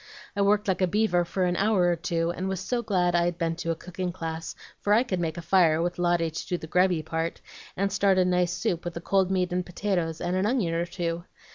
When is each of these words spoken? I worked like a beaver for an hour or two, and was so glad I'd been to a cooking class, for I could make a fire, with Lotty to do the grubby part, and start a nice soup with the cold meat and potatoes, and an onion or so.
I 0.35 0.41
worked 0.41 0.67
like 0.67 0.81
a 0.81 0.87
beaver 0.87 1.23
for 1.23 1.43
an 1.43 1.55
hour 1.57 1.83
or 1.83 1.95
two, 1.95 2.31
and 2.31 2.49
was 2.49 2.59
so 2.59 2.81
glad 2.81 3.13
I'd 3.13 3.37
been 3.37 3.55
to 3.57 3.69
a 3.69 3.75
cooking 3.75 4.11
class, 4.11 4.55
for 4.79 4.93
I 4.93 5.03
could 5.03 5.19
make 5.19 5.37
a 5.37 5.43
fire, 5.43 5.79
with 5.79 5.99
Lotty 5.99 6.31
to 6.31 6.47
do 6.47 6.57
the 6.57 6.65
grubby 6.65 7.03
part, 7.03 7.39
and 7.77 7.91
start 7.91 8.17
a 8.17 8.25
nice 8.25 8.51
soup 8.51 8.83
with 8.83 8.95
the 8.95 9.01
cold 9.01 9.29
meat 9.29 9.53
and 9.53 9.63
potatoes, 9.63 10.19
and 10.19 10.35
an 10.35 10.47
onion 10.47 10.73
or 10.73 10.87
so. 10.87 11.25